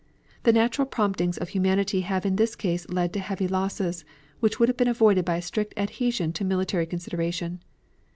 [0.41, 4.03] The natural promptings of humanity have in this case led to heavy losses,
[4.39, 7.61] which would have been avoided by a strict adhesion to military consideration.